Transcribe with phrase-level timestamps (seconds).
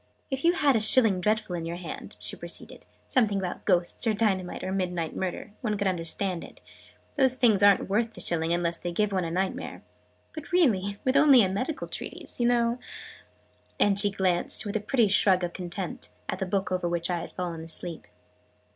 [0.31, 4.07] "If you had had a 'Shilling Dreadful' in your hand," she proceeded, "something about Ghosts
[4.07, 6.59] or Dynamite or Midnight Murder one could understand it:
[7.17, 9.83] those things aren't worth the shilling, unless they give one a Nightmare.
[10.33, 12.79] But really with only a medical treatise, you know"
[13.79, 17.19] and she glanced, with a pretty shrug of contempt, at the book over which I
[17.19, 18.07] had fallen asleep.